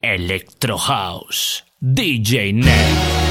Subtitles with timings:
[0.00, 3.27] Electro House, DJ Net.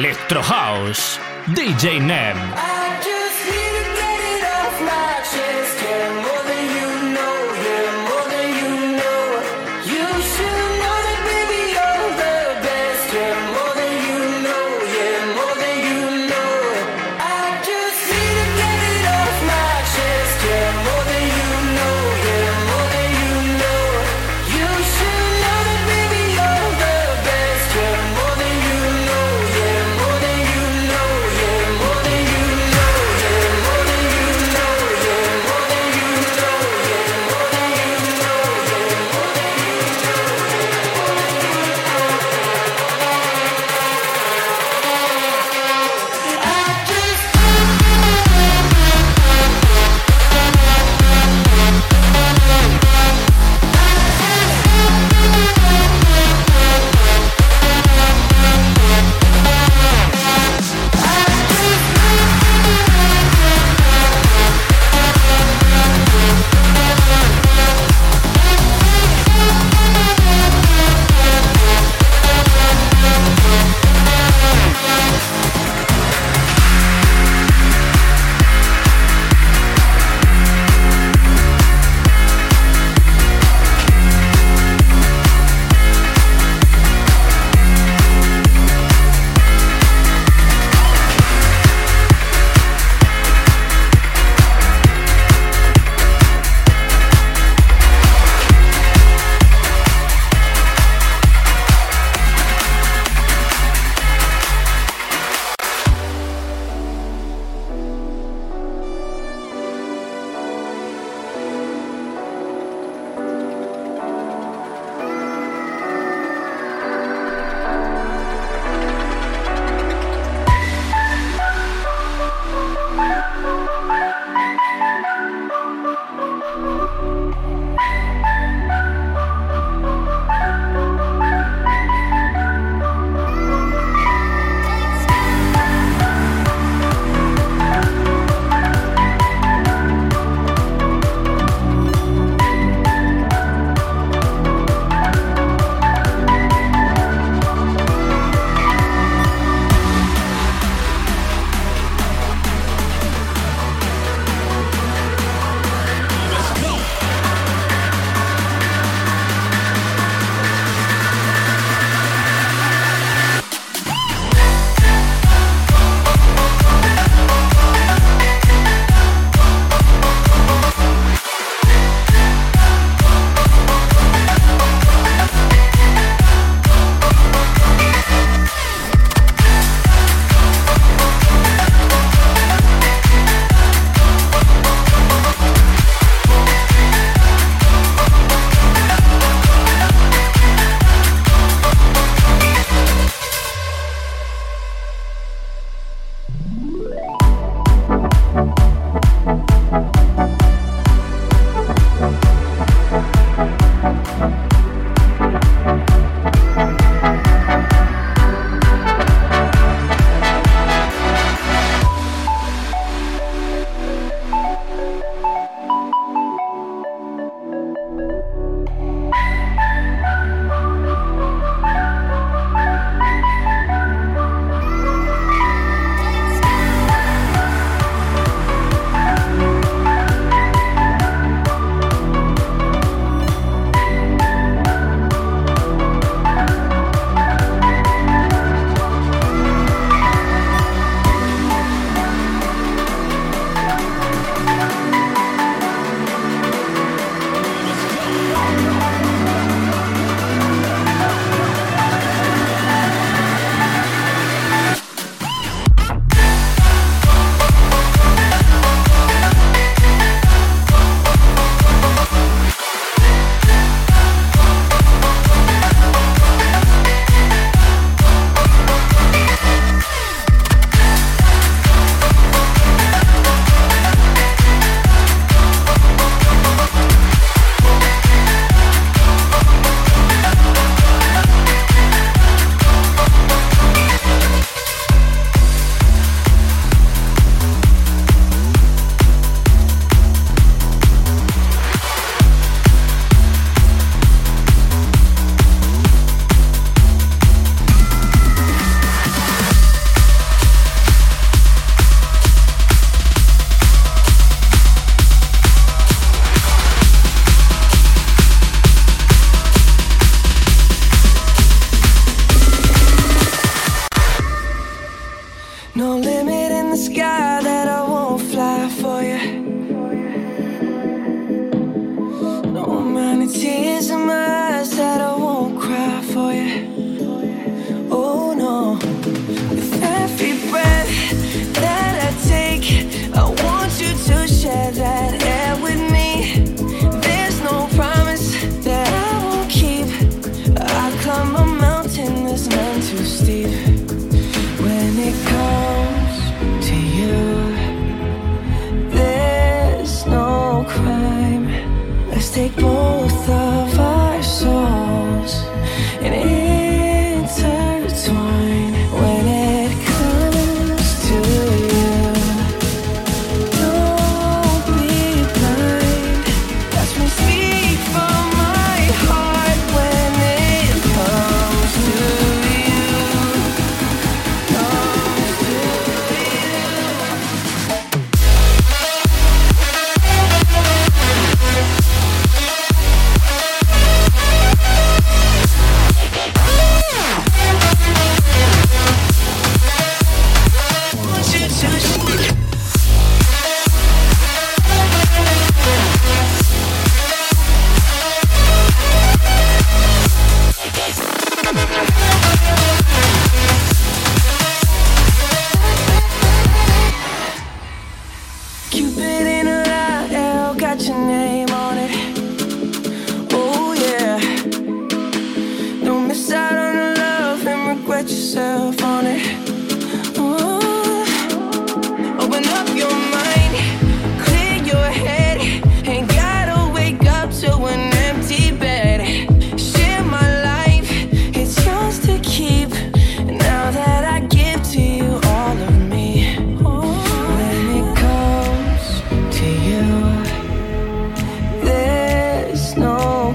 [0.00, 1.18] Electro House,
[1.54, 2.79] DJ Nem.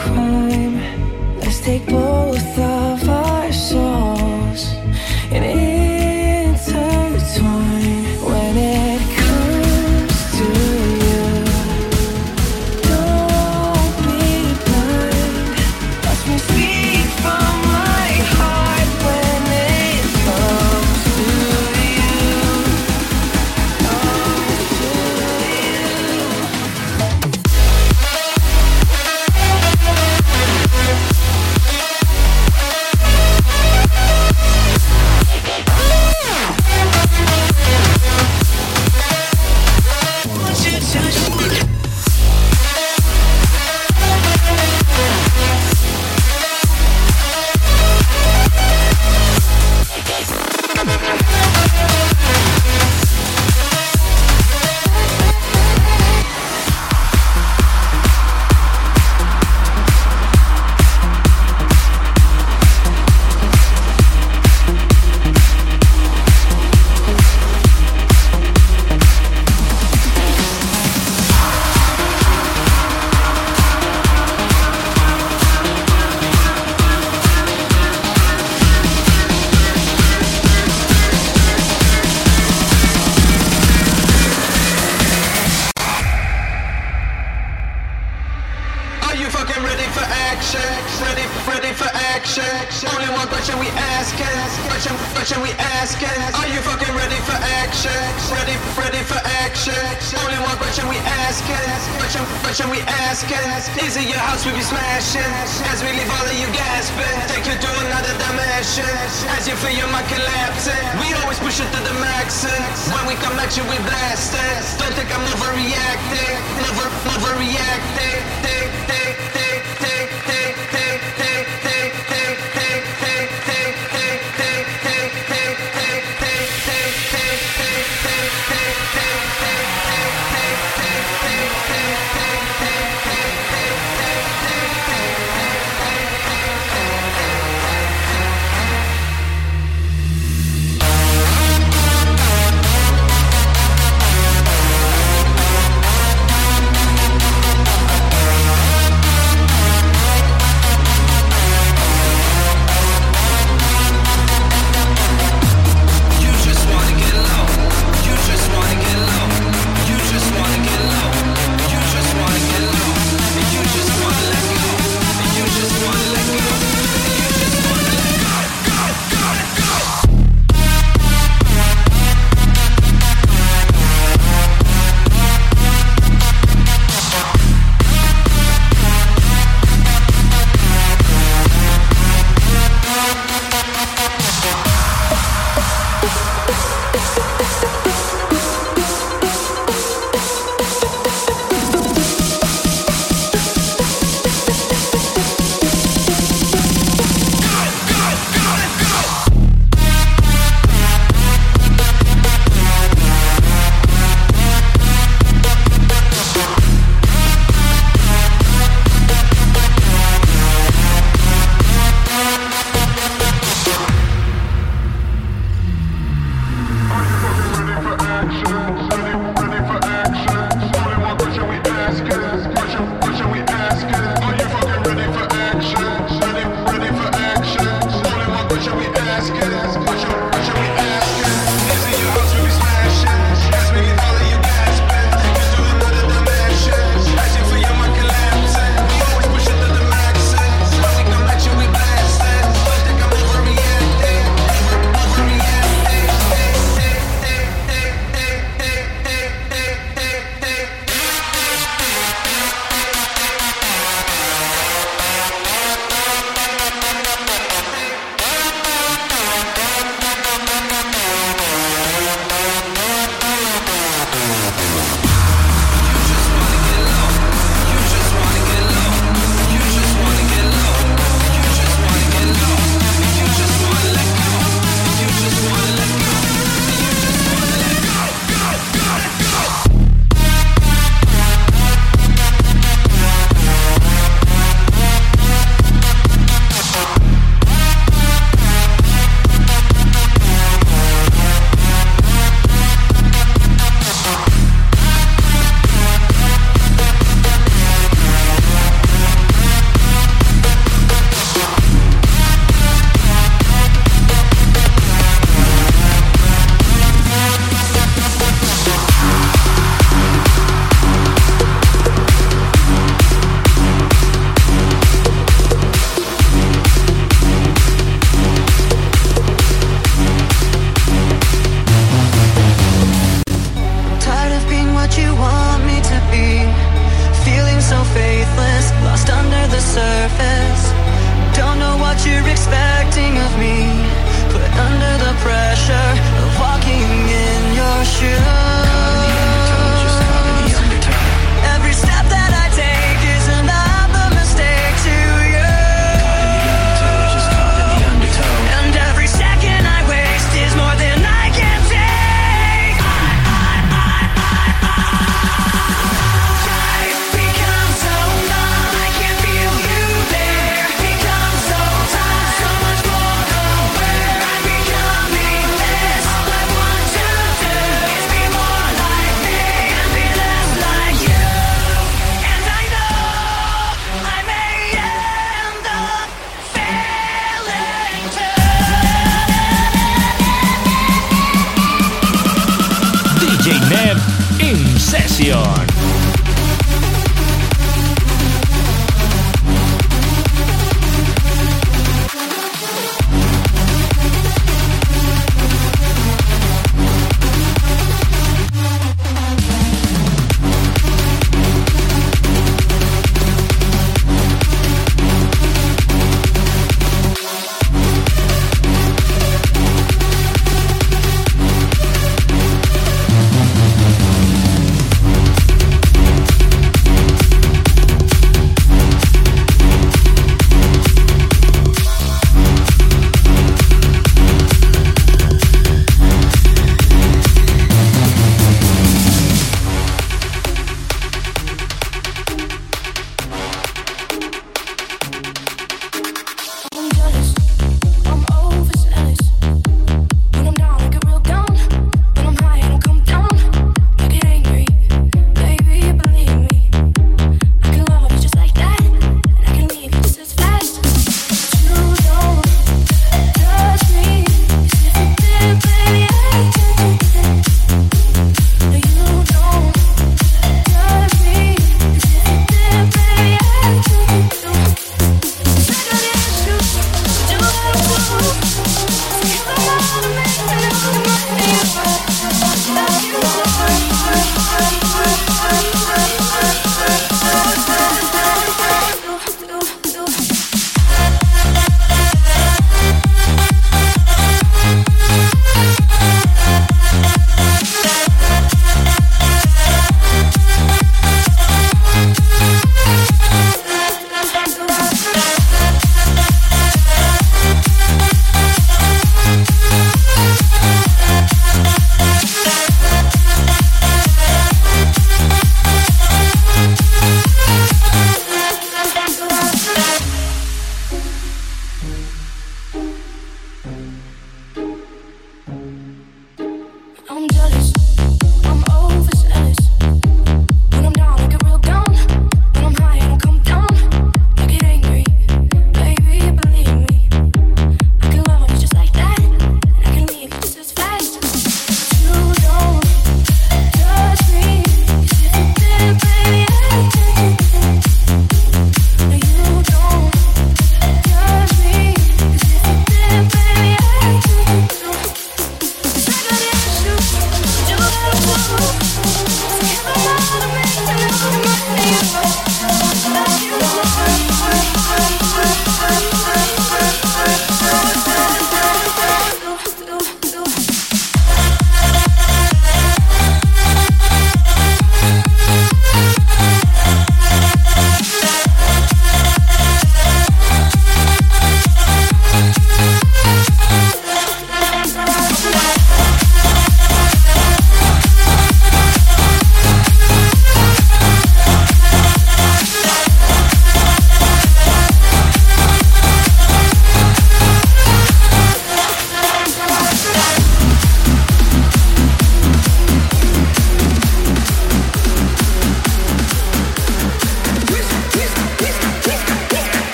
[0.00, 0.49] cry.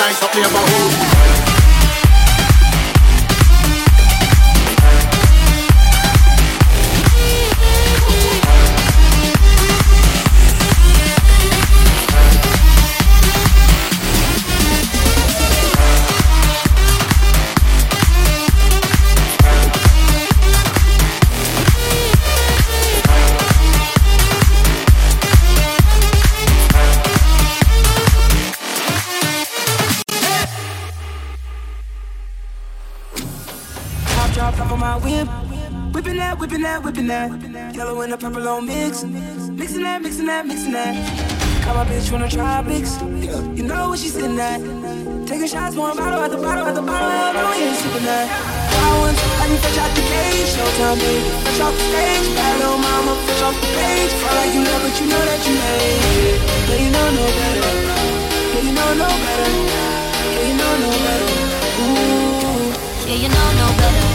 [0.00, 1.39] nice up neighborhood.
[37.10, 37.74] that.
[37.74, 39.02] Yellow and the purple on mix.
[39.02, 40.94] Mixing that, mixing that, mixing that.
[41.64, 42.92] Got my bitch from the tropics.
[43.58, 44.60] You know what she's sitting at.
[45.26, 47.10] Taking shots, one bottle at the bottle at the bottle.
[47.10, 48.26] Hell no, you ain't sipping that.
[48.70, 50.50] Flowers, I can fresh out the cage.
[50.54, 51.30] Showtime, baby.
[51.42, 52.26] Fresh off the stage.
[52.38, 54.12] Bad little mama, fresh off the page.
[54.20, 56.38] Feel like you love, but you know that you hate.
[56.70, 57.70] Yeah, you know no better.
[58.54, 59.50] Yeah, you know no better.
[60.30, 61.30] Yeah, you know no better.
[61.82, 62.70] Ooh.
[63.08, 64.09] Yeah, you know no better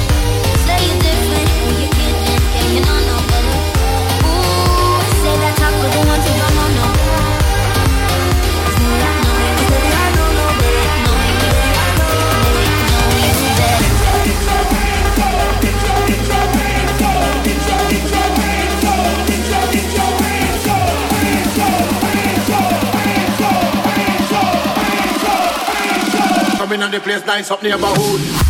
[26.95, 28.44] the place nice up neighborhood.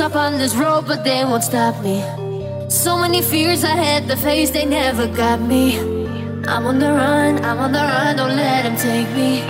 [0.00, 2.00] up on this road, but they won't stop me.
[2.68, 5.78] So many fears I had to face, they never got me.
[6.48, 9.42] I'm on the run, I'm on the run, don't let them take me.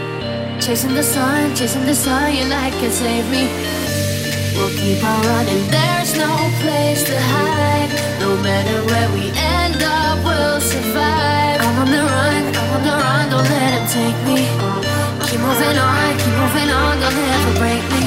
[0.60, 3.46] Chasing the sun, chasing the sun, your light can save me.
[4.56, 6.32] We'll keep on running, there's no
[6.62, 7.90] place to hide.
[8.18, 11.60] No matter where we end up, we'll survive.
[11.62, 14.40] I'm on the run, I'm on the run, don't let them take me.
[15.30, 17.99] Keep moving on, keep moving on, don't ever break me.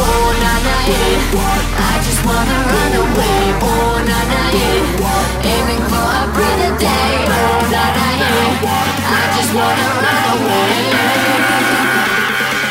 [0.00, 1.82] Oh, na na, yeah.
[1.90, 3.40] I just wanna run away.
[3.66, 5.50] Oh, na na, yeah.
[5.52, 7.12] Aiming for a brighter day.
[7.26, 9.14] Oh, na na, yeah.
[9.18, 10.76] I just wanna run away.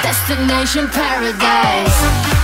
[0.08, 2.37] Destination paradise.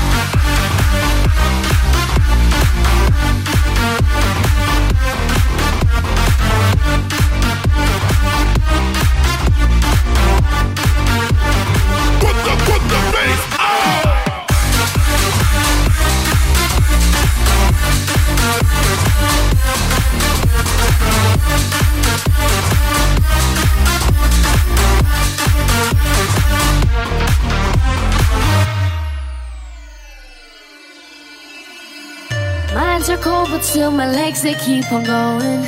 [33.03, 35.61] Minds are cold, but still my legs they keep on going.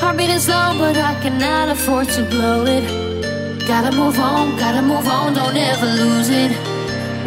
[0.00, 2.88] Heartbeat is low, but I cannot afford to blow it.
[3.68, 6.52] Gotta move on, gotta move on, don't ever lose it.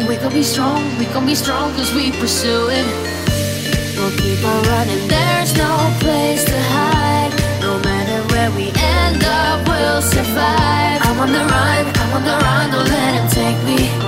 [0.08, 2.86] We gon' be strong, we gon' be strong, cause we pursue it.
[3.96, 7.30] We'll keep on running, there's no place to hide.
[7.60, 10.98] No matter where we end up, we'll survive.
[11.06, 14.07] I'm on the run, I'm on the run, don't let him take me.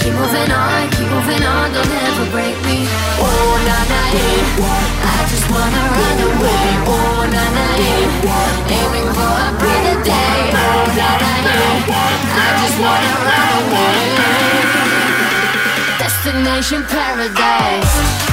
[0.00, 2.88] Keep moving on, keep moving on, don't ever break me.
[3.20, 5.12] Oh, na na, yeah.
[5.12, 6.66] I just wanna run away.
[6.88, 8.76] Oh, na na, yeah.
[8.76, 10.40] Aiming for a brighter day.
[10.56, 12.40] Oh, na na, yeah.
[12.40, 14.00] I just wanna run away.
[16.00, 18.29] Destination paradise.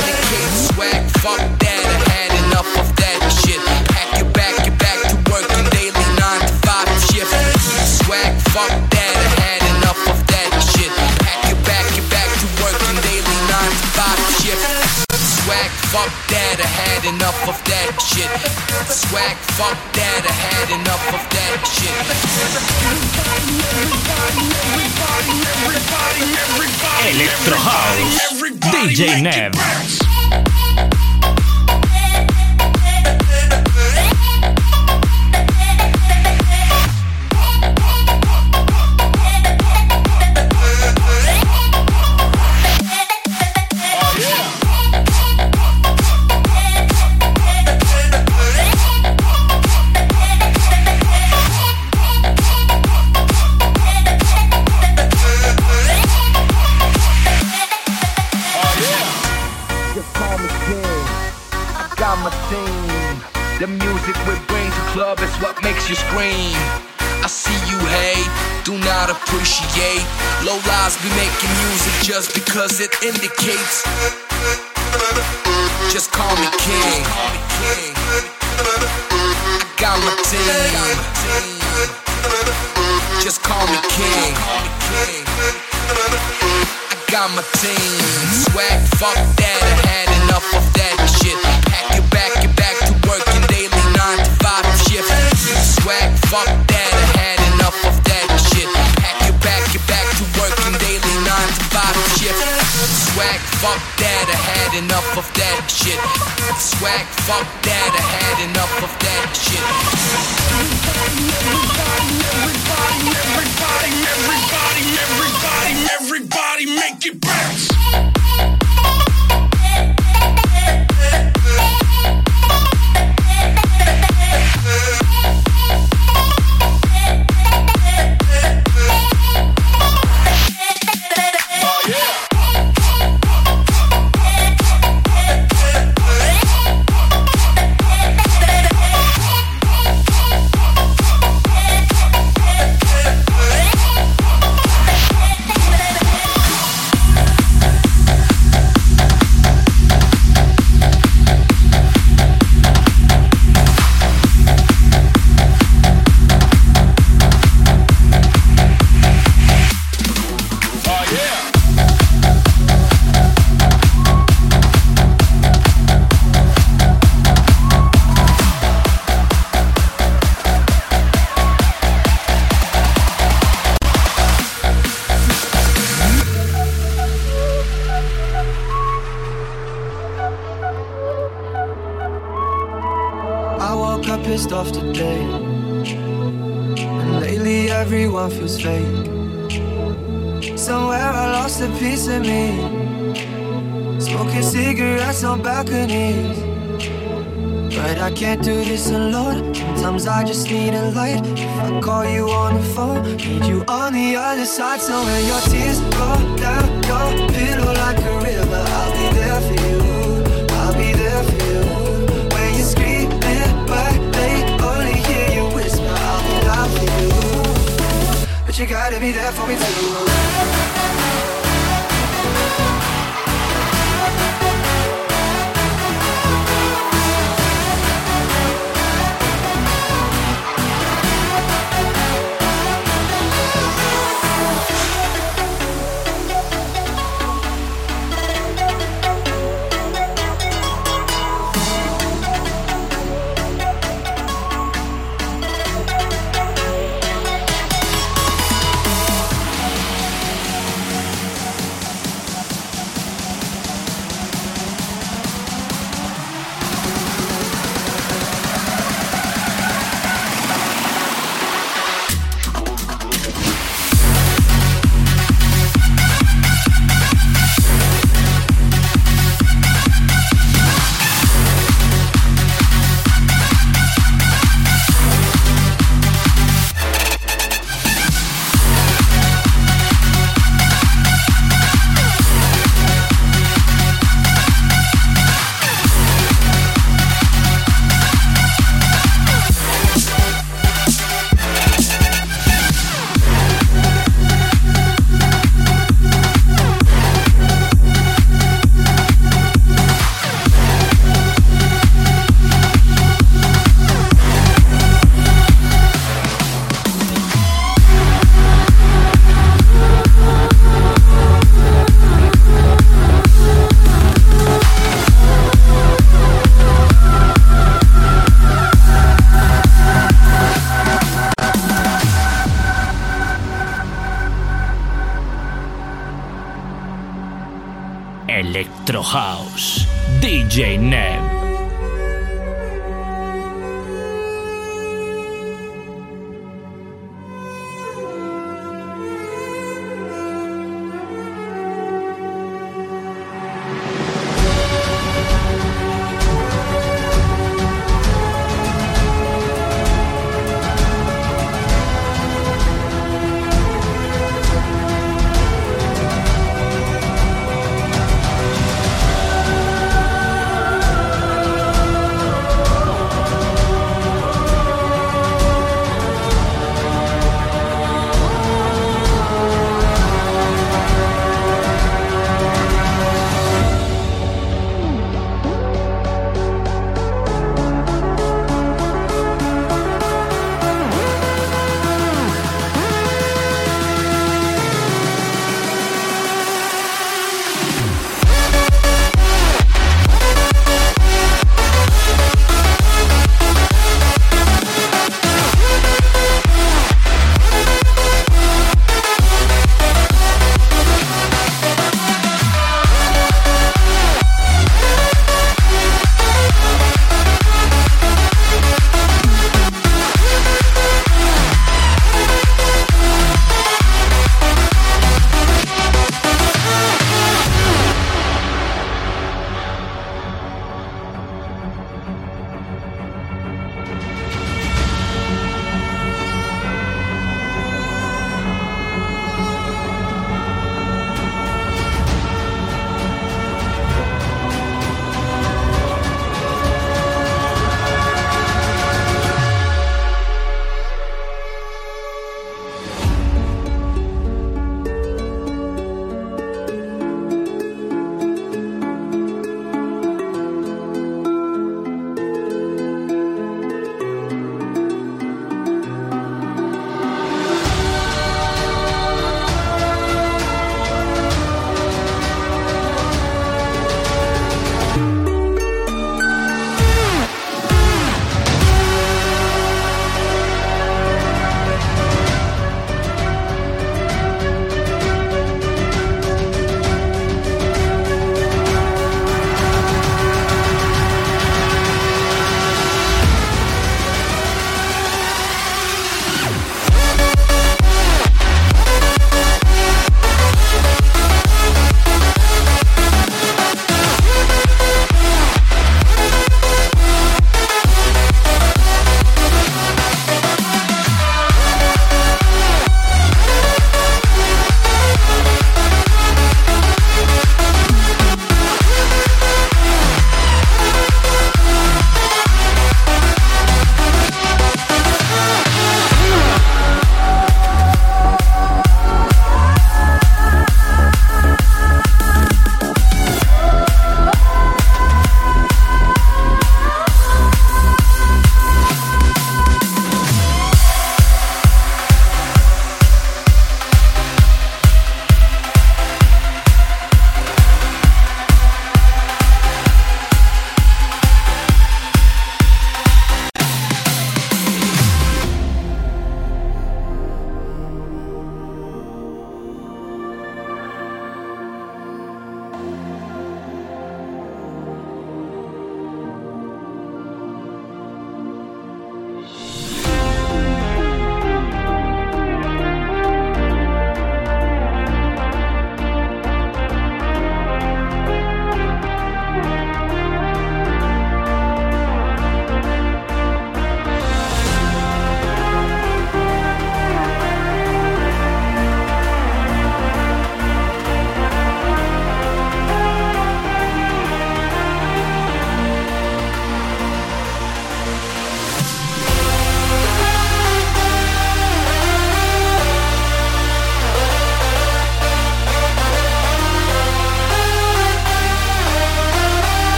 [0.00, 1.02] Because swag.
[1.22, 3.62] Fuck that, I had enough of that shit.
[3.94, 7.30] Pack your back, get back to working daily nine to five shift.
[8.02, 10.90] Swag, fuck that, I had enough of that shit.
[11.22, 14.66] Pack your back, get back to working daily nine to five shift.
[15.14, 18.30] Swag, fuck that, I had enough of that shit.
[18.90, 21.94] Swag, fuck that, I had enough of that shit.
[27.14, 27.81] Electro House.
[28.88, 30.01] DJ Nev.
[72.62, 74.11] Because it indicates.
[107.26, 107.61] Fuck